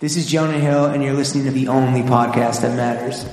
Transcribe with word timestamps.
This 0.00 0.16
is 0.16 0.30
Jonah 0.30 0.60
Hill, 0.60 0.84
and 0.86 1.02
you're 1.02 1.12
listening 1.14 1.44
to 1.46 1.50
the 1.50 1.66
only 1.66 2.02
podcast 2.02 2.62
that 2.62 2.76
matters. 2.76 3.24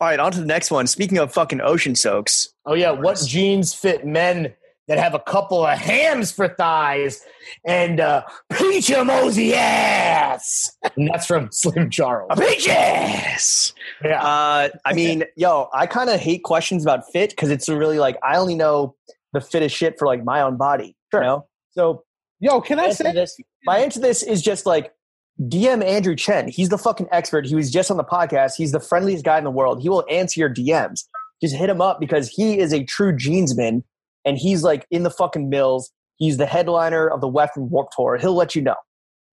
All 0.00 0.06
right, 0.06 0.20
on 0.20 0.30
to 0.30 0.40
the 0.40 0.46
next 0.46 0.70
one. 0.70 0.86
Speaking 0.86 1.18
of 1.18 1.32
fucking 1.32 1.60
ocean 1.60 1.96
soaks, 1.96 2.50
Oh 2.64 2.74
yeah, 2.74 2.92
what 2.92 3.20
jeans 3.26 3.74
fit 3.74 4.06
men 4.06 4.54
that 4.88 4.98
have 4.98 5.14
a 5.14 5.18
couple 5.20 5.64
of 5.64 5.78
hams 5.78 6.32
for 6.32 6.48
thighs 6.48 7.20
and 7.66 8.00
uh, 8.00 8.22
peach 8.52 8.90
mosey 8.90 9.54
ass? 9.54 10.76
And 10.96 11.08
that's 11.08 11.26
from 11.26 11.48
Slim 11.52 11.90
Charles. 11.90 12.30
peaches. 12.38 13.74
Yeah, 14.04 14.22
Uh, 14.22 14.68
I 14.84 14.92
mean, 14.94 15.24
yo, 15.36 15.68
I 15.74 15.86
kind 15.86 16.10
of 16.10 16.20
hate 16.20 16.42
questions 16.42 16.84
about 16.84 17.02
fit 17.12 17.30
because 17.30 17.50
it's 17.50 17.68
really 17.68 17.98
like 17.98 18.16
I 18.22 18.36
only 18.36 18.54
know 18.54 18.96
the 19.32 19.40
fittest 19.40 19.76
shit 19.76 19.98
for 19.98 20.06
like 20.06 20.24
my 20.24 20.40
own 20.40 20.56
body. 20.56 20.96
Sure. 21.12 21.20
You 21.22 21.26
know, 21.26 21.46
so 21.70 22.04
Yo, 22.40 22.60
can 22.60 22.78
I 22.78 22.90
say 22.90 23.12
this, 23.12 23.36
my 23.64 23.78
answer 23.78 24.00
to 24.00 24.06
this 24.06 24.22
is 24.22 24.40
just 24.42 24.64
like 24.64 24.92
DM 25.42 25.84
Andrew 25.84 26.14
Chen. 26.14 26.46
He's 26.46 26.68
the 26.68 26.78
fucking 26.78 27.08
expert. 27.10 27.46
He 27.46 27.56
was 27.56 27.68
just 27.70 27.90
on 27.90 27.96
the 27.96 28.04
podcast. 28.04 28.54
He's 28.56 28.70
the 28.70 28.78
friendliest 28.80 29.24
guy 29.24 29.38
in 29.38 29.44
the 29.44 29.50
world. 29.50 29.82
He 29.82 29.88
will 29.88 30.04
answer 30.08 30.38
your 30.38 30.48
DMs. 30.52 31.00
Just 31.42 31.56
hit 31.56 31.68
him 31.68 31.80
up 31.80 31.98
because 31.98 32.28
he 32.28 32.58
is 32.60 32.72
a 32.72 32.84
true 32.84 33.12
jeansman 33.12 33.82
and 34.28 34.38
he's 34.38 34.62
like 34.62 34.86
in 34.90 35.02
the 35.02 35.10
fucking 35.10 35.48
mills. 35.48 35.90
He's 36.16 36.36
the 36.36 36.46
headliner 36.46 37.08
of 37.08 37.20
the 37.20 37.28
Western 37.28 37.70
Warp 37.70 37.90
Tour. 37.96 38.16
He'll 38.16 38.34
let 38.34 38.54
you 38.54 38.62
know. 38.62 38.76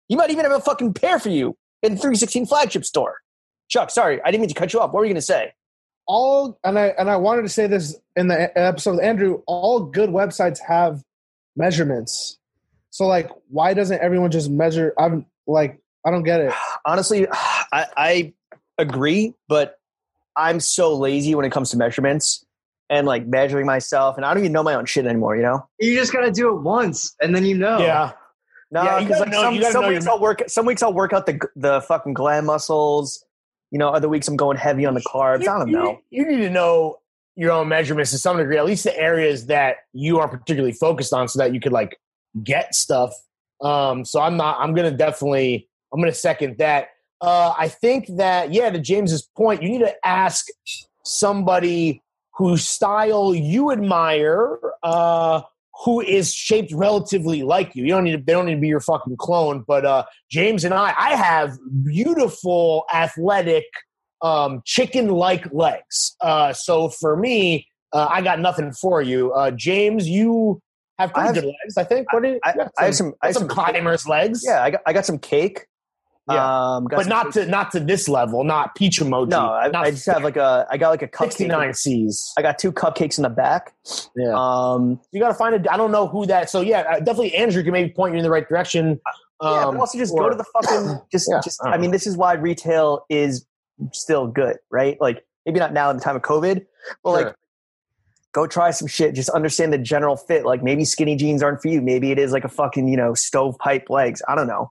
He 0.08 0.16
might 0.16 0.30
even 0.30 0.44
have 0.44 0.52
a 0.52 0.60
fucking 0.60 0.94
pair 0.94 1.18
for 1.18 1.30
you 1.30 1.56
in 1.82 1.96
the 1.96 2.00
3sixteen 2.00 2.46
flagship 2.46 2.84
store. 2.84 3.16
Chuck, 3.68 3.90
sorry, 3.90 4.20
I 4.22 4.30
didn't 4.30 4.42
mean 4.42 4.48
to 4.50 4.54
cut 4.54 4.72
you 4.72 4.80
off. 4.80 4.92
What 4.92 5.00
were 5.00 5.04
you 5.04 5.10
going 5.10 5.16
to 5.16 5.22
say? 5.22 5.52
all 6.06 6.58
and 6.64 6.78
I 6.78 6.88
and 6.98 7.10
I 7.10 7.16
wanted 7.16 7.42
to 7.42 7.48
say 7.48 7.66
this 7.66 7.96
in 8.16 8.28
the 8.28 8.58
episode 8.58 8.92
with 8.92 9.04
Andrew, 9.04 9.42
all 9.46 9.80
good 9.80 10.10
websites 10.10 10.58
have 10.66 11.02
measurements. 11.56 12.38
So 12.90 13.06
like 13.06 13.30
why 13.48 13.74
doesn't 13.74 14.00
everyone 14.00 14.30
just 14.30 14.50
measure 14.50 14.92
I'm 14.98 15.26
like 15.46 15.80
I 16.06 16.10
don't 16.10 16.22
get 16.22 16.40
it. 16.40 16.52
honestly, 16.84 17.26
I, 17.30 17.86
I 17.96 18.32
agree, 18.76 19.34
but 19.48 19.78
I'm 20.36 20.60
so 20.60 20.94
lazy 20.96 21.34
when 21.34 21.46
it 21.46 21.52
comes 21.52 21.70
to 21.70 21.78
measurements 21.78 22.44
and 22.94 23.06
like 23.06 23.26
measuring 23.26 23.66
myself, 23.66 24.16
and 24.16 24.24
I 24.24 24.32
don't 24.32 24.42
even 24.44 24.52
know 24.52 24.62
my 24.62 24.74
own 24.74 24.86
shit 24.86 25.04
anymore. 25.06 25.36
You 25.36 25.42
know? 25.42 25.68
You 25.80 25.96
just 25.98 26.12
gotta 26.12 26.30
do 26.30 26.54
it 26.56 26.62
once, 26.62 27.14
and 27.20 27.34
then 27.34 27.44
you 27.44 27.56
know. 27.58 27.78
yeah. 27.78 28.12
No, 28.70 28.82
Yeah, 28.82 29.00
because 29.00 29.18
gotta 29.18 29.30
like 29.30 29.30
know- 29.60 29.60
some, 29.70 29.72
some 29.82 29.88
weeks 29.88 30.06
I'll 30.06 30.20
work. 30.20 30.42
Some 30.48 30.66
weeks 30.66 30.82
I'll 30.82 30.94
work 30.94 31.12
out 31.12 31.26
the 31.26 31.38
the 31.56 31.80
fucking 31.82 32.14
gland 32.14 32.46
muscles. 32.46 33.24
You 33.70 33.78
know, 33.78 33.88
other 33.90 34.08
weeks 34.08 34.28
I'm 34.28 34.36
going 34.36 34.56
heavy 34.56 34.86
on 34.86 34.94
the 34.94 35.00
carbs. 35.02 35.42
I 35.42 35.58
don't 35.58 35.68
You- 35.68 35.76
know. 35.76 35.98
You, 36.10 36.26
need 36.26 36.38
to 36.38 36.50
know 36.50 36.98
your 37.36 37.50
own 37.52 37.68
measurements 37.68 38.12
to 38.12 38.18
some 38.18 38.36
degree, 38.36 38.56
at 38.56 38.64
least 38.64 38.84
the 38.84 38.96
areas 38.96 39.46
that 39.46 39.76
you 39.92 40.18
are 40.20 40.28
particularly 40.28 40.72
focused 40.72 41.12
on, 41.12 41.26
so 41.28 41.38
that 41.40 41.52
you 41.52 41.60
could 41.60 41.72
like 41.72 41.98
get 42.42 42.74
stuff. 42.74 43.12
Um, 43.60 44.04
so 44.04 44.20
I'm 44.20 44.36
not. 44.36 44.58
I'm 44.60 44.74
gonna 44.74 44.90
definitely. 44.92 45.68
I'm 45.92 46.00
gonna 46.00 46.12
second 46.12 46.58
that. 46.58 46.88
Uh, 47.20 47.54
I 47.56 47.68
think 47.68 48.06
that 48.16 48.52
yeah, 48.52 48.70
to 48.70 48.78
James's 48.78 49.22
point, 49.36 49.62
you 49.62 49.68
need 49.68 49.78
to 49.80 49.94
ask 50.06 50.46
somebody 51.04 52.02
whose 52.36 52.66
style 52.66 53.34
you 53.34 53.70
admire, 53.70 54.58
uh, 54.82 55.42
who 55.84 56.00
is 56.00 56.32
shaped 56.32 56.72
relatively 56.72 57.42
like 57.42 57.74
you. 57.74 57.84
You 57.84 57.90
don't 57.90 58.04
need 58.04 58.12
to, 58.12 58.18
they 58.18 58.32
don't 58.32 58.46
need 58.46 58.54
to 58.54 58.60
be 58.60 58.68
your 58.68 58.80
fucking 58.80 59.16
clone. 59.16 59.64
But 59.66 59.84
uh, 59.84 60.04
James 60.30 60.64
and 60.64 60.72
I, 60.74 60.94
I 60.96 61.16
have 61.16 61.56
beautiful, 61.84 62.84
athletic, 62.92 63.64
um, 64.22 64.62
chicken-like 64.64 65.52
legs. 65.52 66.16
Uh, 66.20 66.52
so 66.52 66.88
for 66.88 67.16
me, 67.16 67.66
uh, 67.92 68.08
I 68.10 68.22
got 68.22 68.40
nothing 68.40 68.72
for 68.72 69.02
you, 69.02 69.32
uh, 69.32 69.50
James. 69.50 70.08
You 70.08 70.60
have 70.98 71.12
pretty 71.12 71.22
I 71.22 71.26
have- 71.26 71.34
good 71.34 71.44
legs, 71.46 71.76
I 71.76 71.84
think. 71.84 72.12
What 72.12 72.22
do 72.22 72.30
you, 72.30 72.40
I, 72.44 72.54
I 72.78 72.84
have 72.86 72.94
some. 72.94 73.12
I 73.22 73.26
have 73.26 73.34
some 73.34 73.42
some 73.42 73.48
climbers' 73.48 74.06
legs. 74.08 74.42
Yeah, 74.44 74.62
I 74.62 74.70
got, 74.70 74.80
I 74.86 74.92
got 74.92 75.06
some 75.06 75.18
cake. 75.18 75.66
Yeah. 76.30 76.76
um, 76.76 76.84
got 76.84 76.96
but 76.96 77.06
not 77.06 77.32
to 77.34 77.46
not 77.46 77.70
to 77.72 77.80
this 77.80 78.08
level, 78.08 78.44
not 78.44 78.74
peach 78.74 78.98
emoji. 79.00 79.28
No, 79.28 79.52
I, 79.52 79.68
not 79.68 79.84
I 79.84 79.90
just 79.90 80.06
have 80.06 80.22
like 80.24 80.36
a. 80.36 80.66
I 80.70 80.78
got 80.78 80.88
like 80.88 81.02
a 81.02 81.08
cupcake. 81.08 81.32
69 81.32 81.74
C's. 81.74 82.32
I 82.38 82.42
got 82.42 82.58
two 82.58 82.72
cupcakes 82.72 83.18
in 83.18 83.22
the 83.22 83.28
back. 83.28 83.74
Yeah. 84.16 84.32
Um, 84.34 84.98
you 85.12 85.20
got 85.20 85.28
to 85.28 85.34
find 85.34 85.54
a. 85.54 85.72
I 85.72 85.76
don't 85.76 85.92
know 85.92 86.06
who 86.06 86.24
that. 86.26 86.48
So 86.48 86.62
yeah, 86.62 86.80
uh, 86.80 86.98
definitely 87.00 87.34
Andrew 87.34 87.62
can 87.62 87.72
maybe 87.72 87.90
point 87.92 88.14
you 88.14 88.18
in 88.18 88.22
the 88.24 88.30
right 88.30 88.48
direction. 88.48 88.98
yeah, 89.42 89.48
Um, 89.66 89.74
but 89.74 89.80
also 89.80 89.98
just 89.98 90.14
or- 90.14 90.20
go 90.22 90.30
to 90.30 90.36
the 90.36 90.44
fucking 90.44 91.00
just 91.12 91.28
Yeah, 91.30 91.40
just 91.44 91.60
I 91.62 91.72
I, 91.72 91.78
mean 91.78 91.90
this 91.90 92.06
is 92.06 92.16
why 92.16 92.32
retail 92.34 93.04
is 93.10 93.44
still 93.92 94.26
good, 94.26 94.56
right? 94.70 94.98
Like 95.02 95.26
maybe 95.44 95.60
not 95.60 95.74
now 95.74 95.90
in 95.90 95.96
the 95.98 96.02
time 96.02 96.16
of 96.16 96.22
COVID, 96.22 96.64
but 97.02 97.10
like 97.10 97.34
go 98.32 98.46
try 98.46 98.70
some 98.70 98.88
shit, 98.88 99.14
just 99.14 99.28
understand 99.30 99.72
the 99.72 99.78
general 99.78 100.16
fit. 100.16 100.46
Like 100.46 100.62
maybe 100.62 100.86
skinny 100.86 101.16
jeans 101.16 101.42
aren't 101.42 101.60
for 101.60 101.68
you. 101.68 101.82
Maybe 101.82 102.10
it 102.10 102.18
is 102.18 102.32
like 102.32 102.44
a 102.44 102.48
fucking, 102.48 102.88
you 102.88 102.96
know, 102.96 103.12
stovepipe 103.14 103.90
legs. 103.90 104.22
I 104.26 104.34
don't 104.34 104.46
know. 104.46 104.70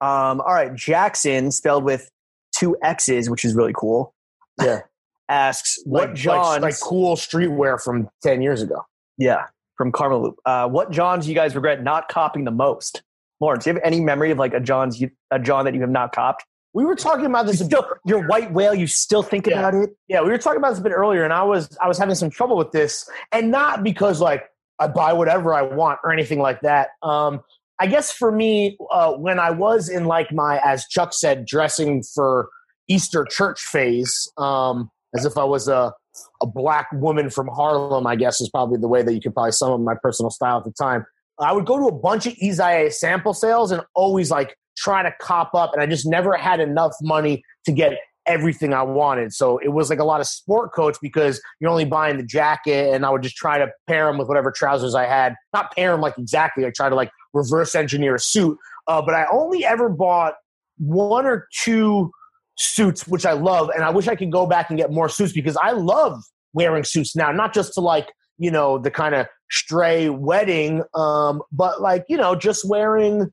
Um, 0.00 0.40
all 0.40 0.52
right, 0.54 0.74
Jackson 0.74 1.50
spelled 1.50 1.84
with 1.84 2.10
two 2.56 2.76
X's, 2.82 3.30
which 3.30 3.44
is 3.44 3.54
really 3.54 3.72
cool. 3.74 4.14
Yeah. 4.60 4.80
Asks 5.28 5.78
what 5.86 6.10
like, 6.10 6.14
Johns 6.16 6.48
like, 6.62 6.72
like 6.74 6.80
cool 6.80 7.16
streetwear 7.16 7.82
from 7.82 8.10
ten 8.22 8.42
years 8.42 8.60
ago. 8.60 8.84
Yeah, 9.16 9.44
from 9.78 9.90
Karmaloop. 9.90 10.34
Uh, 10.44 10.68
what 10.68 10.90
Johns 10.90 11.24
do 11.24 11.30
you 11.30 11.34
guys 11.34 11.54
regret 11.54 11.82
not 11.82 12.08
copying 12.08 12.44
the 12.44 12.50
most? 12.50 13.02
Lawrence, 13.40 13.64
do 13.64 13.70
you 13.70 13.74
have 13.74 13.82
any 13.84 14.00
memory 14.00 14.30
of 14.32 14.38
like 14.38 14.52
a 14.52 14.60
John's 14.60 15.00
you, 15.00 15.10
a 15.30 15.38
John 15.38 15.64
that 15.64 15.72
you 15.74 15.80
have 15.80 15.88
not 15.90 16.12
copped? 16.14 16.44
We 16.74 16.84
were 16.84 16.94
talking 16.94 17.24
about 17.24 17.46
this. 17.46 17.60
You 17.60 17.66
still, 17.66 17.86
your 18.04 18.26
white 18.26 18.52
whale, 18.52 18.74
you 18.74 18.86
still 18.86 19.22
think 19.22 19.46
Yeah. 19.46 19.60
about 19.60 19.74
it? 19.74 19.96
yeah, 20.08 20.20
we 20.20 20.28
were 20.28 20.36
talking 20.38 20.58
about 20.58 20.70
this 20.70 20.80
a 20.80 20.82
bit 20.82 20.92
earlier, 20.92 21.24
and 21.24 21.32
I 21.32 21.42
was 21.44 21.74
I 21.82 21.88
was 21.88 21.96
having 21.96 22.16
some 22.16 22.28
trouble 22.28 22.56
with 22.58 22.72
this, 22.72 23.08
and 23.32 23.50
not 23.50 23.82
because 23.82 24.20
like 24.20 24.44
I 24.78 24.88
buy 24.88 25.14
whatever 25.14 25.54
I 25.54 25.62
want 25.62 26.00
or 26.04 26.12
anything 26.12 26.38
like 26.40 26.60
that. 26.60 26.90
Um, 27.02 27.40
I 27.80 27.86
guess 27.86 28.12
for 28.12 28.30
me, 28.30 28.76
uh, 28.90 29.12
when 29.12 29.38
I 29.38 29.50
was 29.50 29.88
in 29.88 30.04
like 30.04 30.32
my, 30.32 30.60
as 30.64 30.86
Chuck 30.86 31.12
said, 31.12 31.44
dressing 31.44 32.02
for 32.14 32.48
Easter 32.88 33.26
church 33.28 33.60
phase, 33.60 34.30
um, 34.36 34.90
as 35.16 35.24
if 35.24 35.36
I 35.36 35.44
was 35.44 35.68
a 35.68 35.92
a 36.40 36.46
black 36.46 36.86
woman 36.92 37.30
from 37.30 37.48
Harlem, 37.48 38.06
I 38.06 38.16
guess 38.16 38.40
is 38.40 38.48
probably 38.48 38.78
the 38.78 38.88
way 38.88 39.02
that 39.02 39.12
you 39.12 39.20
could 39.20 39.34
probably 39.34 39.52
sum 39.52 39.72
up 39.72 39.80
my 39.80 39.96
personal 40.00 40.30
style 40.30 40.58
at 40.58 40.64
the 40.64 40.72
time. 40.72 41.04
I 41.40 41.52
would 41.52 41.66
go 41.66 41.78
to 41.78 41.86
a 41.86 41.92
bunch 41.92 42.26
of 42.26 42.34
Isaia 42.34 42.92
sample 42.92 43.34
sales 43.34 43.72
and 43.72 43.82
always 43.94 44.30
like 44.30 44.56
try 44.76 45.02
to 45.02 45.12
cop 45.20 45.54
up, 45.54 45.72
and 45.72 45.82
I 45.82 45.86
just 45.86 46.06
never 46.06 46.36
had 46.36 46.60
enough 46.60 46.92
money 47.02 47.42
to 47.66 47.72
get 47.72 47.98
everything 48.26 48.72
I 48.72 48.82
wanted. 48.82 49.32
So 49.32 49.58
it 49.58 49.68
was 49.68 49.90
like 49.90 49.98
a 49.98 50.04
lot 50.04 50.20
of 50.20 50.26
sport 50.26 50.72
coats 50.72 50.98
because 51.02 51.40
you're 51.60 51.70
only 51.70 51.84
buying 51.84 52.16
the 52.16 52.22
jacket, 52.24 52.94
and 52.94 53.04
I 53.04 53.10
would 53.10 53.22
just 53.22 53.36
try 53.36 53.58
to 53.58 53.68
pair 53.88 54.06
them 54.06 54.18
with 54.18 54.28
whatever 54.28 54.52
trousers 54.52 54.94
I 54.94 55.06
had. 55.06 55.34
Not 55.52 55.74
pair 55.74 55.92
them 55.92 56.00
like 56.00 56.16
exactly. 56.16 56.64
I 56.64 56.70
try 56.70 56.88
to 56.88 56.94
like 56.94 57.10
reverse 57.34 57.74
engineer 57.74 58.14
a 58.14 58.20
suit. 58.20 58.58
Uh, 58.86 59.02
but 59.02 59.14
I 59.14 59.26
only 59.32 59.64
ever 59.64 59.88
bought 59.88 60.34
one 60.78 61.26
or 61.26 61.46
two 61.62 62.10
suits, 62.56 63.06
which 63.06 63.26
I 63.26 63.32
love, 63.32 63.70
and 63.74 63.84
I 63.84 63.90
wish 63.90 64.08
I 64.08 64.14
could 64.14 64.32
go 64.32 64.46
back 64.46 64.70
and 64.70 64.78
get 64.78 64.90
more 64.90 65.08
suits 65.08 65.32
because 65.32 65.56
I 65.56 65.72
love 65.72 66.22
wearing 66.52 66.84
suits 66.84 67.16
now, 67.16 67.32
not 67.32 67.52
just 67.52 67.74
to 67.74 67.80
like 67.80 68.12
you 68.38 68.50
know 68.50 68.78
the 68.78 68.90
kind 68.90 69.14
of 69.14 69.26
stray 69.50 70.08
wedding, 70.08 70.82
um, 70.94 71.42
but 71.52 71.80
like 71.80 72.04
you 72.08 72.16
know 72.16 72.34
just 72.34 72.68
wearing 72.68 73.30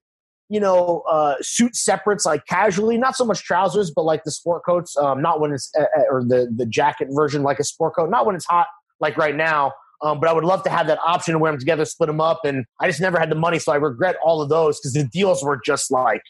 you 0.51 0.59
know, 0.59 1.01
uh, 1.09 1.35
suit 1.39 1.77
separates 1.77 2.25
like 2.25 2.45
casually, 2.45 2.97
not 2.97 3.15
so 3.15 3.23
much 3.23 3.41
trousers, 3.41 3.89
but 3.89 4.03
like 4.03 4.25
the 4.25 4.31
sport 4.31 4.63
coats. 4.65 4.97
Um, 4.97 5.21
not 5.21 5.39
when 5.39 5.53
it's 5.53 5.71
uh, 5.79 5.83
uh, 5.83 6.01
or 6.11 6.25
the 6.25 6.53
the 6.53 6.65
jacket 6.65 7.07
version 7.11 7.41
like 7.41 7.57
a 7.59 7.63
sport 7.63 7.95
coat. 7.95 8.09
Not 8.09 8.25
when 8.25 8.35
it's 8.35 8.45
hot 8.45 8.67
like 8.99 9.15
right 9.15 9.33
now. 9.33 9.71
Um, 10.03 10.19
but 10.19 10.29
I 10.29 10.33
would 10.33 10.43
love 10.43 10.63
to 10.63 10.69
have 10.69 10.87
that 10.87 10.99
option 11.05 11.33
to 11.33 11.39
wear 11.39 11.51
them 11.51 11.59
together, 11.59 11.85
split 11.85 12.07
them 12.07 12.19
up, 12.19 12.41
and 12.43 12.65
I 12.79 12.87
just 12.87 12.99
never 12.99 13.19
had 13.19 13.29
the 13.29 13.35
money, 13.35 13.59
so 13.59 13.71
I 13.71 13.75
regret 13.75 14.15
all 14.23 14.41
of 14.41 14.49
those 14.49 14.79
because 14.79 14.93
the 14.93 15.03
deals 15.03 15.43
were 15.43 15.61
just 15.63 15.91
like, 15.91 16.21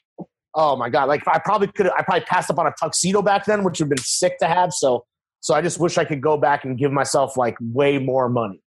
oh 0.56 0.76
my 0.76 0.90
god! 0.90 1.08
Like 1.08 1.26
I 1.28 1.40
probably 1.40 1.68
could, 1.68 1.86
have 1.86 1.96
I 1.98 2.04
probably 2.04 2.26
passed 2.26 2.50
up 2.50 2.60
on 2.60 2.68
a 2.68 2.74
tuxedo 2.80 3.22
back 3.22 3.46
then, 3.46 3.64
which 3.64 3.80
would 3.80 3.86
have 3.86 3.90
been 3.90 3.98
sick 4.00 4.38
to 4.40 4.48
have. 4.48 4.74
So, 4.74 5.06
so 5.40 5.54
I 5.54 5.62
just 5.62 5.80
wish 5.80 5.98
I 5.98 6.06
could 6.06 6.22
go 6.22 6.38
back 6.38 6.66
and 6.66 6.78
give 6.78 6.92
myself 6.92 7.38
like 7.38 7.56
way 7.62 7.98
more 7.98 8.28
money 8.28 8.62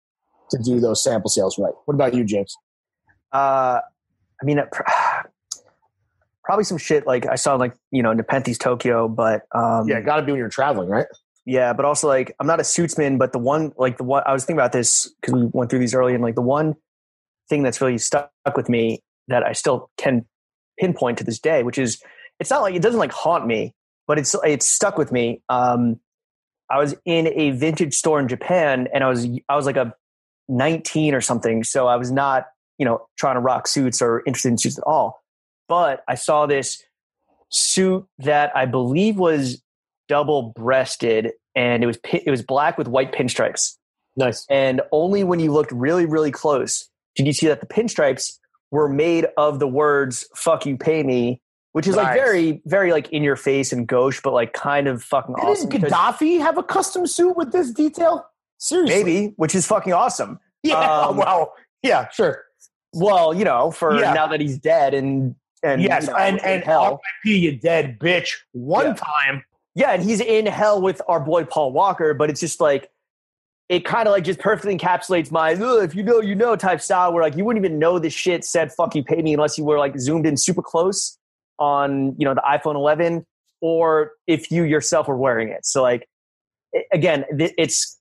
to 0.50 0.58
do 0.58 0.78
those 0.78 1.02
sample 1.02 1.30
sales 1.30 1.58
right. 1.58 1.74
What 1.86 1.94
about 1.94 2.14
you, 2.14 2.24
James? 2.24 2.54
Uh, 3.32 3.80
I 4.40 4.44
mean, 4.44 4.60
probably 6.44 6.64
some 6.64 6.78
shit 6.78 7.06
like 7.06 7.26
I 7.26 7.34
saw 7.34 7.56
like 7.56 7.74
you 7.90 8.02
know 8.02 8.12
Nepenthes 8.12 8.58
Tokyo, 8.58 9.08
but 9.08 9.42
um, 9.52 9.88
Yeah, 9.88 10.00
got 10.00 10.16
to 10.16 10.22
be 10.22 10.32
when 10.32 10.38
you're 10.38 10.48
traveling, 10.48 10.88
right? 10.88 11.06
Yeah, 11.44 11.72
but 11.72 11.84
also 11.84 12.08
like 12.08 12.34
I'm 12.38 12.46
not 12.46 12.60
a 12.60 12.62
suitsman, 12.62 13.18
but 13.18 13.32
the 13.32 13.38
one 13.38 13.72
like 13.76 13.98
the 13.98 14.04
one 14.04 14.22
I 14.26 14.32
was 14.32 14.44
thinking 14.44 14.58
about 14.58 14.72
this 14.72 15.12
because 15.20 15.34
we 15.34 15.48
went 15.52 15.70
through 15.70 15.80
these 15.80 15.94
early, 15.94 16.14
and 16.14 16.22
like 16.22 16.36
the 16.36 16.42
one 16.42 16.76
thing 17.48 17.62
that's 17.62 17.80
really 17.80 17.98
stuck 17.98 18.30
with 18.56 18.68
me 18.68 19.00
that 19.28 19.42
I 19.42 19.52
still 19.52 19.90
can 19.96 20.24
pinpoint 20.78 21.18
to 21.18 21.24
this 21.24 21.38
day, 21.38 21.62
which 21.62 21.78
is 21.78 22.00
it's 22.38 22.50
not 22.50 22.62
like 22.62 22.74
it 22.74 22.82
doesn't 22.82 23.00
like 23.00 23.12
haunt 23.12 23.46
me, 23.46 23.74
but 24.06 24.18
it's 24.18 24.36
it's 24.44 24.68
stuck 24.68 24.96
with 24.96 25.10
me. 25.10 25.42
Um, 25.48 25.98
I 26.70 26.78
was 26.78 26.94
in 27.04 27.28
a 27.34 27.50
vintage 27.50 27.94
store 27.94 28.20
in 28.20 28.28
Japan, 28.28 28.88
and 28.94 29.02
I 29.02 29.08
was 29.08 29.26
I 29.48 29.56
was 29.56 29.66
like 29.66 29.76
a 29.76 29.94
19 30.48 31.14
or 31.14 31.20
something, 31.20 31.64
so 31.64 31.88
I 31.88 31.96
was 31.96 32.12
not 32.12 32.46
you 32.78 32.84
know 32.84 33.06
trying 33.18 33.34
to 33.34 33.40
rock 33.40 33.66
suits 33.66 34.00
or 34.00 34.22
interested 34.26 34.48
in 34.48 34.58
suits 34.58 34.78
at 34.78 34.84
all. 34.84 35.22
But 35.68 36.04
I 36.06 36.14
saw 36.14 36.46
this 36.46 36.82
suit 37.50 38.06
that 38.18 38.56
I 38.56 38.66
believe 38.66 39.16
was 39.16 39.60
double 40.08 40.52
breasted, 40.56 41.32
and 41.54 41.82
it 41.82 41.86
was 41.86 41.98
it 42.04 42.30
was 42.30 42.42
black 42.42 42.78
with 42.78 42.88
white 42.88 43.12
pinstripes. 43.12 43.76
Nice. 44.16 44.44
And 44.50 44.82
only 44.92 45.24
when 45.24 45.40
you 45.40 45.52
looked 45.52 45.72
really, 45.72 46.04
really 46.06 46.30
close 46.30 46.88
did 47.16 47.26
you 47.26 47.32
see 47.32 47.46
that 47.48 47.60
the 47.60 47.66
pinstripes 47.66 48.38
were 48.70 48.88
made 48.88 49.26
of 49.36 49.58
the 49.58 49.66
words 49.68 50.26
"fuck 50.34 50.64
you, 50.66 50.76
pay 50.76 51.02
me," 51.02 51.40
which 51.72 51.86
is 51.86 51.96
like 51.96 52.14
very, 52.14 52.62
very 52.66 52.92
like 52.92 53.08
in 53.10 53.22
your 53.22 53.36
face 53.36 53.72
and 53.72 53.86
gauche, 53.86 54.20
but 54.22 54.32
like 54.32 54.52
kind 54.52 54.86
of 54.88 55.02
fucking 55.02 55.34
Didn't 55.36 55.48
awesome. 55.50 55.68
because- 55.68 55.92
Gaddafi 55.92 56.40
have 56.40 56.58
a 56.58 56.62
custom 56.62 57.06
suit 57.06 57.36
with 57.36 57.52
this 57.52 57.70
detail? 57.70 58.26
Seriously? 58.58 58.96
Maybe, 59.02 59.32
which 59.36 59.54
is 59.54 59.66
fucking 59.66 59.92
awesome. 59.92 60.38
Yeah. 60.64 60.78
Um, 60.78 61.16
well, 61.16 61.54
yeah, 61.82 62.08
sure. 62.10 62.44
Well, 62.92 63.34
you 63.34 63.44
know, 63.44 63.72
for 63.72 63.98
Yeah. 63.98 64.12
now 64.12 64.28
that 64.28 64.40
he's 64.40 64.58
dead 64.58 64.94
and 64.94 65.34
and 65.64 65.82
yes, 65.82 66.04
you 66.06 66.10
know, 66.12 66.16
and 66.16 66.40
and 66.44 66.62
hell. 66.62 66.82
R.I.P. 66.84 67.36
You 67.36 67.56
dead 67.58 67.98
bitch. 67.98 68.34
One 68.52 68.86
Yeah. 68.86 68.94
time. 68.94 69.44
Yeah, 69.74 69.92
and 69.92 70.02
he's 70.02 70.20
in 70.20 70.46
hell 70.46 70.80
with 70.80 71.00
our 71.08 71.20
boy 71.20 71.44
Paul 71.44 71.72
Walker, 71.72 72.14
but 72.14 72.28
it's 72.30 72.40
just 72.40 72.60
like 72.60 72.90
it 73.68 73.84
kind 73.84 74.06
of 74.06 74.12
like 74.12 74.24
just 74.24 74.38
perfectly 74.38 74.76
encapsulates 74.76 75.30
my 75.30 75.52
if 75.82 75.94
you 75.94 76.02
know 76.02 76.20
you 76.20 76.34
know 76.34 76.56
type 76.56 76.80
style 76.80 77.12
where 77.12 77.22
like 77.22 77.36
you 77.36 77.44
wouldn't 77.44 77.64
even 77.64 77.78
know 77.78 77.98
this 77.98 78.12
shit 78.12 78.44
said 78.44 78.70
fuck 78.72 78.94
you 78.94 79.02
pay 79.02 79.22
me 79.22 79.32
unless 79.32 79.56
you 79.56 79.64
were 79.64 79.78
like 79.78 79.98
zoomed 79.98 80.26
in 80.26 80.36
super 80.36 80.60
close 80.60 81.16
on 81.58 82.14
you 82.18 82.24
know 82.26 82.34
the 82.34 82.42
iPhone 82.42 82.74
11 82.74 83.24
or 83.62 84.12
if 84.26 84.50
you 84.50 84.64
yourself 84.64 85.08
were 85.08 85.16
wearing 85.16 85.48
it. 85.48 85.64
So 85.64 85.80
like 85.82 86.06
again, 86.92 87.24
it's 87.30 87.98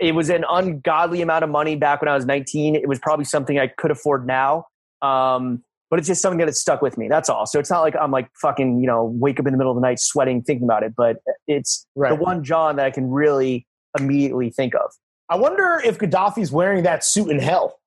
it, 0.00 0.14
was 0.14 0.30
an 0.30 0.44
ungodly 0.48 1.20
amount 1.20 1.44
of 1.44 1.50
money 1.50 1.76
back 1.76 2.00
when 2.00 2.08
I 2.08 2.14
was 2.14 2.24
19. 2.24 2.74
It 2.74 2.88
was 2.88 2.98
probably 2.98 3.24
something 3.24 3.58
I 3.58 3.66
could 3.66 3.90
afford 3.90 4.26
now. 4.26 4.66
Um, 5.02 5.62
but 5.90 5.98
it's 5.98 6.08
just 6.08 6.20
something 6.22 6.38
that 6.38 6.48
has 6.48 6.60
stuck 6.60 6.82
with 6.82 6.98
me. 6.98 7.08
That's 7.08 7.28
all. 7.28 7.46
So 7.46 7.58
it's 7.58 7.70
not 7.70 7.80
like 7.80 7.94
I'm 8.00 8.10
like 8.10 8.28
fucking, 8.40 8.80
you 8.80 8.86
know, 8.86 9.04
wake 9.04 9.38
up 9.38 9.46
in 9.46 9.52
the 9.52 9.58
middle 9.58 9.70
of 9.72 9.76
the 9.76 9.82
night 9.86 9.98
sweating 10.00 10.42
thinking 10.42 10.64
about 10.64 10.82
it, 10.82 10.94
but 10.96 11.18
it's 11.46 11.86
Right. 11.94 12.10
the 12.10 12.16
one 12.16 12.42
John 12.44 12.76
that 12.76 12.86
I 12.86 12.90
can 12.90 13.10
really 13.10 13.66
immediately 13.98 14.50
think 14.50 14.74
of. 14.74 14.90
I 15.28 15.36
wonder 15.36 15.80
if 15.84 15.98
Gaddafi's 15.98 16.52
wearing 16.52 16.82
that 16.84 17.04
suit 17.04 17.30
in 17.30 17.38
hell. 17.38 17.78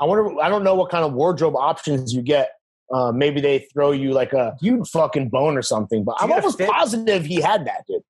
I 0.00 0.04
wonder. 0.04 0.40
I 0.40 0.48
don't 0.48 0.64
know 0.64 0.74
what 0.74 0.90
kind 0.90 1.04
of 1.04 1.12
wardrobe 1.12 1.54
options 1.56 2.12
you 2.12 2.22
get. 2.22 2.52
Uh, 2.92 3.12
maybe 3.12 3.40
they 3.40 3.60
throw 3.72 3.92
you 3.92 4.12
like 4.12 4.32
a 4.32 4.54
huge 4.60 4.88
fucking 4.90 5.28
bone 5.30 5.56
or 5.56 5.62
something. 5.62 6.04
But 6.04 6.16
I'm 6.20 6.28
you 6.28 6.34
get 6.34 6.38
a 6.40 6.42
almost 6.42 6.58
fit? 6.58 6.68
positive 6.68 7.24
he 7.24 7.40
had 7.40 7.66
that, 7.66 7.84
dude. 7.88 8.02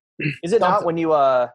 Is 0.43 0.51
it 0.53 0.59
not 0.59 0.85
when 0.85 0.97
you 0.97 1.13
uh 1.13 1.47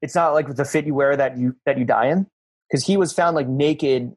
it's 0.00 0.14
not 0.14 0.32
like 0.32 0.54
the 0.54 0.64
fit 0.64 0.86
you 0.86 0.94
wear 0.94 1.16
that 1.16 1.36
you 1.36 1.56
that 1.66 1.78
you 1.78 1.84
die 1.84 2.06
in? 2.06 2.26
Because 2.70 2.86
he 2.86 2.96
was 2.96 3.12
found 3.12 3.34
like 3.34 3.48
naked 3.48 4.12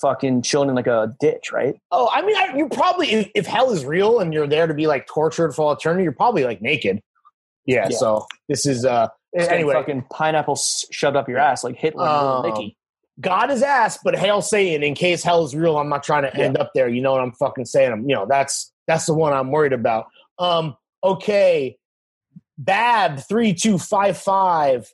fucking 0.00 0.42
chilling 0.42 0.68
in 0.68 0.74
like 0.74 0.86
a 0.86 1.14
ditch, 1.20 1.52
right? 1.52 1.74
Oh, 1.90 2.08
I 2.12 2.22
mean, 2.22 2.36
I, 2.36 2.56
you 2.56 2.68
probably 2.68 3.10
if, 3.10 3.30
if 3.34 3.46
hell 3.46 3.70
is 3.70 3.84
real 3.84 4.20
and 4.20 4.32
you're 4.32 4.46
there 4.46 4.66
to 4.66 4.74
be 4.74 4.86
like 4.86 5.06
tortured 5.06 5.52
for 5.52 5.62
all 5.62 5.72
eternity, 5.72 6.04
you're 6.04 6.12
probably 6.12 6.44
like 6.44 6.62
naked. 6.62 7.00
Yeah. 7.66 7.88
Yeah. 7.90 7.96
So 7.96 8.26
this 8.48 8.66
is 8.66 8.84
uh 8.84 9.08
Just 9.36 9.50
anyway. 9.50 9.74
fucking 9.74 10.06
pineapple 10.10 10.56
shoved 10.56 11.16
up 11.16 11.28
your 11.28 11.38
ass 11.38 11.64
like 11.64 11.76
Hitler 11.76 12.06
Um, 12.06 12.46
Nicky. 12.46 12.76
God 13.20 13.50
is 13.50 13.62
ass, 13.62 13.98
but 14.04 14.16
hail 14.16 14.40
Satan 14.40 14.84
in 14.84 14.94
case 14.94 15.24
hell 15.24 15.44
is 15.44 15.54
real. 15.54 15.76
I'm 15.76 15.88
not 15.88 16.04
trying 16.04 16.22
to 16.22 16.34
end 16.36 16.56
up 16.56 16.70
there. 16.74 16.88
You 16.88 17.02
know 17.02 17.10
what 17.10 17.20
I'm 17.20 17.32
fucking 17.32 17.64
saying? 17.64 17.90
I'm, 17.90 18.08
you 18.08 18.14
know, 18.14 18.26
that's 18.28 18.72
that's 18.86 19.06
the 19.06 19.14
one 19.14 19.32
I'm 19.32 19.50
worried 19.50 19.72
about. 19.72 20.06
Um, 20.38 20.76
okay. 21.02 21.76
Bab 22.56 23.18
three 23.28 23.54
two 23.54 23.76
five 23.76 24.16
five 24.16 24.88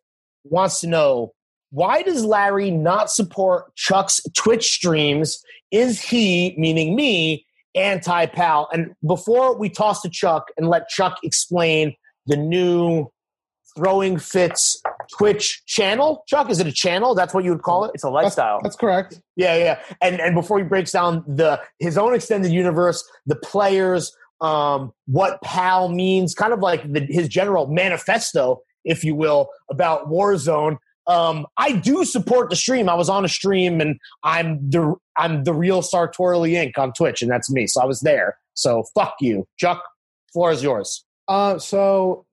wants 0.44 0.80
to 0.80 0.86
know 0.86 1.33
why 1.74 2.02
does 2.02 2.24
Larry 2.24 2.70
not 2.70 3.10
support 3.10 3.74
Chuck's 3.74 4.20
Twitch 4.36 4.70
streams? 4.70 5.42
Is 5.72 6.00
he, 6.00 6.54
meaning 6.56 6.94
me, 6.94 7.44
anti 7.74 8.26
pal? 8.26 8.68
And 8.72 8.94
before 9.04 9.58
we 9.58 9.68
toss 9.68 10.00
to 10.02 10.08
Chuck 10.08 10.52
and 10.56 10.68
let 10.68 10.88
Chuck 10.88 11.18
explain 11.24 11.96
the 12.26 12.36
new 12.36 13.10
throwing 13.76 14.18
fits 14.18 14.80
Twitch 15.18 15.64
channel. 15.66 16.22
Chuck, 16.28 16.48
is 16.48 16.60
it 16.60 16.68
a 16.68 16.72
channel? 16.72 17.16
That's 17.16 17.34
what 17.34 17.42
you 17.42 17.50
would 17.50 17.62
call 17.62 17.86
it? 17.86 17.90
It's 17.92 18.04
a 18.04 18.08
lifestyle. 18.08 18.60
That's 18.62 18.76
correct. 18.76 19.20
Yeah, 19.34 19.56
yeah. 19.56 19.80
And 20.00 20.20
and 20.20 20.36
before 20.36 20.58
he 20.58 20.64
breaks 20.64 20.92
down 20.92 21.24
the 21.26 21.60
his 21.80 21.98
own 21.98 22.14
extended 22.14 22.52
universe, 22.52 23.04
the 23.26 23.34
players, 23.34 24.16
um, 24.40 24.92
what 25.06 25.42
PAL 25.42 25.88
means, 25.88 26.36
kind 26.36 26.52
of 26.52 26.60
like 26.60 26.84
the, 26.92 27.00
his 27.10 27.26
general 27.26 27.66
manifesto, 27.66 28.62
if 28.84 29.02
you 29.02 29.16
will, 29.16 29.48
about 29.68 30.08
Warzone. 30.08 30.78
Um, 31.06 31.46
I 31.56 31.72
do 31.72 32.04
support 32.04 32.50
the 32.50 32.56
stream. 32.56 32.88
I 32.88 32.94
was 32.94 33.08
on 33.08 33.24
a 33.24 33.28
stream, 33.28 33.80
and 33.80 33.98
I'm 34.22 34.70
the 34.70 34.94
I'm 35.16 35.44
the 35.44 35.52
real 35.52 35.82
Sartorially 35.82 36.52
Inc. 36.52 36.78
on 36.78 36.92
Twitch, 36.92 37.22
and 37.22 37.30
that's 37.30 37.50
me. 37.50 37.66
So 37.66 37.82
I 37.82 37.84
was 37.84 38.00
there. 38.00 38.38
So 38.54 38.84
fuck 38.94 39.16
you, 39.20 39.46
Chuck. 39.56 39.82
Floor 40.32 40.52
is 40.52 40.62
yours. 40.62 41.04
Uh, 41.28 41.58
so 41.58 42.24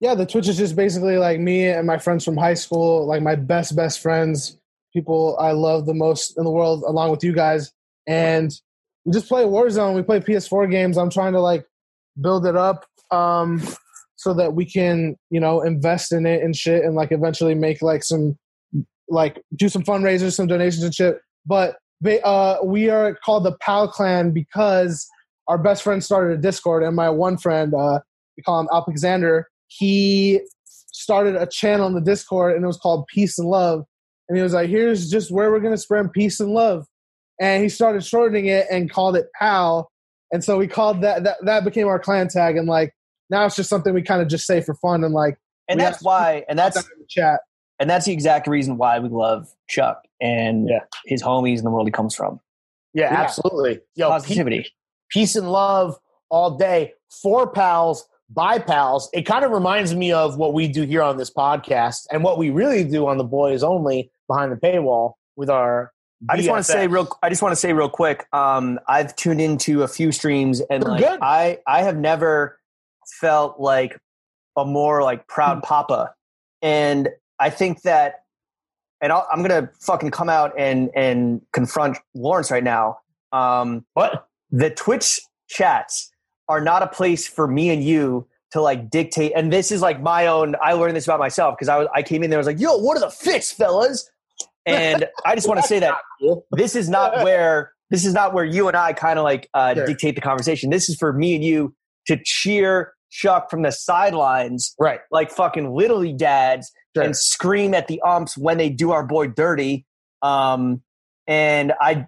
yeah, 0.00 0.14
the 0.14 0.26
Twitch 0.26 0.48
is 0.48 0.56
just 0.56 0.76
basically 0.76 1.18
like 1.18 1.40
me 1.40 1.68
and 1.68 1.86
my 1.86 1.98
friends 1.98 2.24
from 2.24 2.36
high 2.36 2.54
school, 2.54 3.06
like 3.06 3.22
my 3.22 3.34
best 3.34 3.76
best 3.76 4.00
friends, 4.00 4.58
people 4.92 5.36
I 5.38 5.52
love 5.52 5.86
the 5.86 5.94
most 5.94 6.36
in 6.36 6.44
the 6.44 6.50
world, 6.50 6.82
along 6.86 7.10
with 7.10 7.24
you 7.24 7.32
guys, 7.32 7.72
and 8.06 8.52
we 9.04 9.12
just 9.12 9.28
play 9.28 9.44
Warzone. 9.44 9.94
We 9.94 10.02
play 10.02 10.20
PS4 10.20 10.70
games. 10.70 10.96
I'm 10.96 11.10
trying 11.10 11.34
to 11.34 11.40
like 11.40 11.66
build 12.20 12.46
it 12.46 12.56
up, 12.56 12.86
um, 13.10 13.62
so 14.24 14.32
that 14.32 14.54
we 14.54 14.64
can 14.64 15.16
you 15.28 15.38
know 15.38 15.60
invest 15.60 16.10
in 16.10 16.24
it 16.24 16.42
and 16.42 16.56
shit, 16.56 16.82
and 16.82 16.94
like 16.94 17.12
eventually 17.12 17.54
make 17.54 17.82
like 17.82 18.02
some 18.02 18.36
like 19.08 19.42
do 19.54 19.68
some 19.68 19.82
fundraisers, 19.82 20.32
some 20.32 20.46
donations 20.46 20.82
and 20.82 20.94
shit. 20.94 21.18
But 21.44 21.76
they, 22.00 22.22
uh, 22.22 22.62
we 22.64 22.88
are 22.88 23.14
called 23.14 23.44
the 23.44 23.56
Pal 23.60 23.86
Clan 23.86 24.32
because 24.32 25.06
our 25.46 25.58
best 25.58 25.82
friend 25.82 26.02
started 26.02 26.38
a 26.38 26.40
Discord, 26.40 26.82
and 26.82 26.96
my 26.96 27.10
one 27.10 27.36
friend, 27.36 27.74
uh, 27.74 28.00
we 28.36 28.42
call 28.42 28.60
him 28.60 28.68
Alexander, 28.72 29.46
he 29.68 30.40
started 30.64 31.36
a 31.36 31.46
channel 31.46 31.86
in 31.86 31.94
the 31.94 32.00
Discord, 32.00 32.54
and 32.54 32.64
it 32.64 32.66
was 32.66 32.78
called 32.78 33.06
Peace 33.08 33.38
and 33.38 33.48
Love. 33.48 33.84
And 34.28 34.38
he 34.38 34.42
was 34.42 34.54
like, 34.54 34.70
"Here's 34.70 35.10
just 35.10 35.30
where 35.30 35.50
we're 35.50 35.60
gonna 35.60 35.76
spread 35.76 36.10
peace 36.12 36.40
and 36.40 36.52
love." 36.52 36.86
And 37.38 37.62
he 37.62 37.68
started 37.68 38.02
shortening 38.02 38.46
it 38.46 38.66
and 38.70 38.90
called 38.90 39.16
it 39.16 39.26
Pal. 39.38 39.90
And 40.32 40.42
so 40.42 40.56
we 40.56 40.66
called 40.66 41.02
that 41.02 41.24
that 41.24 41.36
that 41.44 41.64
became 41.64 41.88
our 41.88 41.98
clan 41.98 42.28
tag, 42.28 42.56
and 42.56 42.66
like 42.66 42.94
now 43.34 43.44
it's 43.44 43.56
just 43.56 43.68
something 43.68 43.92
we 43.92 44.02
kind 44.02 44.22
of 44.22 44.28
just 44.28 44.46
say 44.46 44.60
for 44.60 44.74
fun 44.76 45.02
and 45.04 45.12
like 45.12 45.36
and 45.68 45.80
that's 45.80 46.02
why 46.02 46.44
and 46.48 46.58
that's 46.58 46.76
the 46.82 46.88
chat. 47.08 47.40
and 47.80 47.90
that's 47.90 48.06
the 48.06 48.12
exact 48.12 48.46
reason 48.46 48.76
why 48.76 48.98
we 49.00 49.08
love 49.08 49.48
Chuck 49.68 50.02
and 50.20 50.68
Yeah. 50.68 50.80
his 51.06 51.22
homies 51.22 51.56
and 51.58 51.66
the 51.66 51.70
world 51.70 51.86
he 51.86 51.90
comes 51.92 52.14
from. 52.14 52.38
Yeah, 52.92 53.12
Yeah. 53.12 53.20
absolutely. 53.22 53.80
Yo, 53.96 54.08
Positivity. 54.08 54.66
peace 55.10 55.34
and 55.36 55.50
love 55.50 55.98
all 56.30 56.56
day 56.56 56.92
for 57.22 57.50
pals 57.50 58.06
by 58.30 58.58
pals 58.58 59.10
it 59.12 59.22
kind 59.22 59.44
of 59.44 59.50
reminds 59.50 59.94
me 59.94 60.10
of 60.12 60.38
what 60.38 60.54
we 60.54 60.66
do 60.68 60.82
here 60.84 61.02
on 61.02 61.16
this 61.18 61.30
podcast 61.32 62.06
and 62.10 62.22
what 62.24 62.38
we 62.38 62.50
really 62.50 62.82
do 62.84 63.06
on 63.06 63.18
the 63.18 63.24
boys 63.24 63.62
only 63.62 64.10
behind 64.28 64.50
the 64.52 64.56
paywall 64.56 65.12
with 65.36 65.50
our 65.50 65.92
I 66.28 66.36
just 66.36 66.48
want 66.48 66.64
to 66.64 66.72
say 66.72 66.86
real. 66.86 67.06
I 67.22 67.28
just 67.28 67.42
want 67.42 67.52
to 67.52 67.56
say 67.56 67.74
real 67.74 67.90
quick. 67.90 68.26
Um, 68.32 68.80
I've 68.88 69.14
tuned 69.14 69.42
into 69.42 69.82
a 69.82 69.88
few 69.88 70.10
streams, 70.10 70.62
and 70.70 70.82
They're 70.82 70.90
like 70.92 71.00
good. 71.02 71.18
I, 71.20 71.58
I 71.66 71.82
have 71.82 71.98
never 71.98 72.58
felt 73.20 73.58
like 73.60 73.98
a 74.56 74.64
more 74.64 75.02
like 75.02 75.20
Hmm. 75.20 75.34
proud 75.34 75.62
papa, 75.62 76.14
and 76.62 77.08
I 77.38 77.50
think 77.50 77.82
that, 77.82 78.22
and 79.00 79.12
I'll, 79.12 79.26
I'm 79.32 79.42
gonna 79.42 79.70
fucking 79.80 80.10
come 80.10 80.28
out 80.28 80.52
and 80.58 80.90
and 80.94 81.40
confront 81.52 81.98
Lawrence 82.14 82.50
right 82.50 82.64
now. 82.64 82.98
Um, 83.32 83.84
what 83.94 84.28
the 84.50 84.70
Twitch 84.70 85.20
chats 85.48 86.10
are 86.48 86.60
not 86.60 86.82
a 86.82 86.86
place 86.86 87.26
for 87.26 87.48
me 87.48 87.70
and 87.70 87.82
you 87.82 88.26
to 88.52 88.60
like 88.60 88.88
dictate. 88.90 89.32
And 89.34 89.52
this 89.52 89.72
is 89.72 89.80
like 89.82 90.00
my 90.00 90.26
own. 90.28 90.54
I 90.62 90.74
learned 90.74 90.94
this 90.94 91.06
about 91.06 91.18
myself 91.18 91.56
because 91.56 91.68
I 91.68 91.76
was 91.78 91.88
I 91.94 92.02
came 92.02 92.22
in 92.22 92.30
there 92.30 92.38
I 92.38 92.40
was 92.40 92.46
like, 92.46 92.60
"Yo, 92.60 92.76
what 92.76 92.96
are 92.96 93.00
the 93.00 93.10
fits, 93.10 93.50
fellas?" 93.52 94.08
And 94.66 95.06
I 95.26 95.34
just 95.34 95.48
want 95.48 95.60
to 95.60 95.66
say 95.66 95.80
that 95.80 95.96
this 96.52 96.74
is 96.76 96.88
not 96.88 97.16
where 97.24 97.72
this 97.90 98.06
is 98.06 98.14
not 98.14 98.32
where 98.32 98.44
you 98.44 98.68
and 98.68 98.76
I 98.76 98.92
kind 98.92 99.18
of 99.18 99.24
like 99.24 99.48
uh, 99.54 99.74
Sure. 99.74 99.86
dictate 99.86 100.14
the 100.14 100.20
conversation. 100.20 100.70
This 100.70 100.88
is 100.88 100.96
for 100.96 101.12
me 101.12 101.34
and 101.34 101.42
you 101.44 101.74
to 102.06 102.18
cheer 102.24 102.92
Chuck 103.10 103.48
from 103.48 103.62
the 103.62 103.70
sidelines 103.70 104.74
right 104.78 105.00
like 105.12 105.30
fucking 105.30 105.72
little 105.72 105.98
league 105.98 106.18
dads 106.18 106.72
Sure. 106.96 107.04
and 107.04 107.16
scream 107.16 107.74
at 107.74 107.86
the 107.88 108.00
umps 108.02 108.36
when 108.38 108.56
they 108.58 108.68
do 108.70 108.92
our 108.92 109.04
boy 109.04 109.26
dirty. 109.28 109.84
Um, 110.22 110.80
and 111.26 111.72
I, 111.80 112.06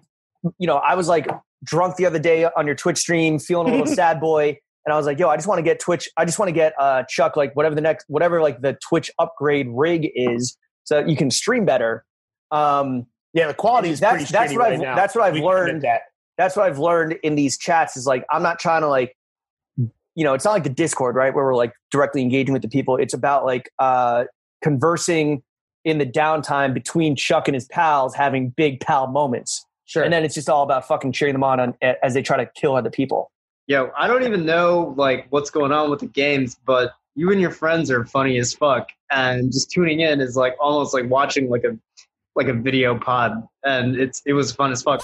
you 0.57 0.65
know, 0.67 0.77
I 0.77 0.95
was 0.95 1.07
like 1.09 1.27
drunk 1.63 1.97
the 1.97 2.05
other 2.05 2.19
day 2.19 2.45
on 2.45 2.65
your 2.65 2.75
Twitch 2.75 2.97
stream, 2.99 3.37
feeling 3.39 3.67
a 3.67 3.71
little 3.77 3.87
sad 3.93 4.19
boy. 4.21 4.57
And 4.85 4.93
I 4.93 4.95
was 4.97 5.05
like, 5.05 5.19
yo, 5.19 5.27
I 5.27 5.35
just 5.35 5.47
want 5.47 5.59
to 5.59 5.63
get 5.63 5.79
Twitch. 5.81 6.09
I 6.15 6.23
just 6.23 6.39
want 6.39 6.47
to 6.47 6.53
get 6.53 6.71
uh, 6.79 7.03
Chuck, 7.09 7.35
like 7.35 7.53
whatever 7.53 7.75
the 7.75 7.81
next, 7.81 8.05
whatever 8.07 8.41
like 8.41 8.61
the 8.61 8.77
Twitch 8.87 9.11
upgrade 9.19 9.67
rig 9.69 10.09
is 10.15 10.57
so 10.85 10.95
that 10.95 11.09
you 11.09 11.17
can 11.17 11.29
stream 11.31 11.65
better. 11.65 12.05
Um, 12.51 13.07
yeah 13.33 13.47
the 13.47 13.53
quality 13.53 13.89
is 13.89 13.99
That's- 13.99 14.21
pretty 14.21 14.31
that's 14.31 14.53
what 14.53 14.59
right 14.61 14.73
I've- 14.73 14.83
that's 14.83 15.15
what 15.15 15.25
I've 15.25 15.33
We 15.33 15.41
can 15.41 15.49
admit 15.49 15.65
learned. 15.67 15.81
that 15.81 16.01
that's 16.37 16.55
what 16.55 16.65
I've 16.65 16.79
learned 16.79 17.17
in 17.23 17.35
these 17.35 17.57
chats 17.57 17.97
is 17.97 18.05
like, 18.05 18.23
I'm 18.31 18.41
not 18.43 18.57
trying 18.59 18.81
to 18.83 18.87
like, 18.87 19.16
you 20.17 20.23
know, 20.23 20.33
it's 20.33 20.43
not 20.43 20.51
like 20.51 20.63
the 20.63 20.69
Discord, 20.69 21.15
right? 21.15 21.33
Where 21.33 21.45
we're 21.45 21.55
like 21.55 21.73
directly 21.91 22.23
engaging 22.23 22.51
with 22.51 22.63
the 22.63 22.67
people. 22.67 22.97
It's 22.97 23.13
about 23.13 23.45
like 23.45 23.69
uh, 23.77 24.23
conversing 24.63 25.43
in 25.85 25.99
the 25.99 26.07
downtime 26.07 26.73
between 26.73 27.15
Chuck 27.15 27.47
and 27.47 27.53
his 27.53 27.65
pals, 27.65 28.15
having 28.15 28.49
big 28.49 28.79
pal 28.79 29.05
moments. 29.05 29.63
sure 29.85 30.01
And 30.01 30.11
then 30.11 30.25
it's 30.25 30.33
just 30.33 30.49
all 30.49 30.63
about 30.63 30.87
fucking 30.87 31.11
cheering 31.11 31.33
them 31.33 31.43
on, 31.43 31.59
on 31.59 31.75
as 32.01 32.15
they 32.15 32.23
try 32.23 32.35
to 32.35 32.49
kill 32.55 32.75
other 32.75 32.89
people. 32.89 33.31
Yo, 33.67 33.91
I 33.95 34.07
don't 34.07 34.23
even 34.23 34.43
know 34.43 34.95
like 34.97 35.27
what's 35.29 35.51
going 35.51 35.71
on 35.71 35.91
with 35.91 35.99
the 35.99 36.07
games, 36.07 36.57
but 36.65 36.93
you 37.13 37.31
and 37.31 37.39
your 37.39 37.51
friends 37.51 37.91
are 37.91 38.03
funny 38.03 38.39
as 38.39 38.55
fuck, 38.55 38.89
and 39.11 39.51
just 39.51 39.69
tuning 39.69 39.99
in 39.99 40.19
is 40.19 40.35
like 40.35 40.55
almost 40.59 40.95
like 40.95 41.07
watching 41.09 41.47
like 41.47 41.63
a 41.63 41.77
like 42.35 42.47
a 42.47 42.53
video 42.53 42.97
pod, 42.97 43.47
and 43.63 43.95
it's 43.95 44.23
it 44.25 44.33
was 44.33 44.51
fun 44.51 44.71
as 44.71 44.81
fuck. 44.81 45.03